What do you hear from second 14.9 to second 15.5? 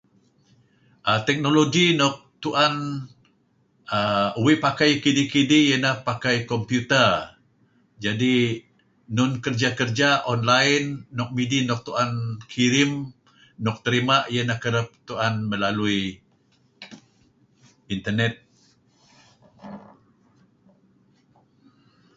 tu'en